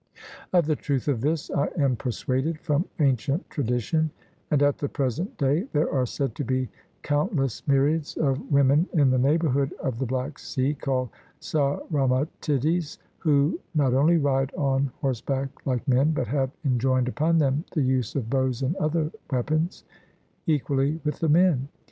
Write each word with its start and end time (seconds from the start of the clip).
Of 0.51 0.65
the 0.65 0.75
truth 0.75 1.07
of 1.07 1.21
this 1.21 1.51
I 1.51 1.67
am 1.77 1.95
persuaded 1.95 2.59
from 2.59 2.85
ancient 2.99 3.47
tradition, 3.51 4.09
and 4.49 4.63
at 4.63 4.79
the 4.79 4.89
present 4.89 5.37
day 5.37 5.67
there 5.73 5.93
are 5.93 6.07
said 6.07 6.33
to 6.37 6.43
be 6.43 6.69
countless 7.03 7.61
myriads 7.67 8.17
of 8.17 8.51
women 8.51 8.89
in 8.93 9.11
the 9.11 9.19
neighbourhood 9.19 9.73
of 9.79 9.99
the 9.99 10.07
Black 10.07 10.39
Sea, 10.39 10.73
called 10.73 11.09
Sauromatides, 11.39 12.97
who 13.19 13.59
not 13.75 13.93
only 13.93 14.17
ride 14.17 14.51
on 14.55 14.91
horseback 15.01 15.49
like 15.67 15.87
men, 15.87 16.13
but 16.13 16.25
have 16.25 16.49
enjoined 16.65 17.07
upon 17.07 17.37
them 17.37 17.63
the 17.73 17.83
use 17.83 18.15
of 18.15 18.27
bows 18.27 18.63
and 18.63 18.75
other 18.77 19.11
weapons 19.29 19.83
equally 20.47 20.99
with 21.05 21.19
the 21.19 21.29
men. 21.29 21.67